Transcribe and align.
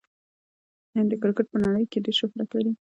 هند 0.95 1.09
د 1.11 1.13
کرکټ 1.21 1.45
په 1.51 1.57
نړۍ 1.65 1.83
کښي 1.91 1.99
ډېر 2.05 2.15
شهرت 2.19 2.49
لري. 2.55 2.71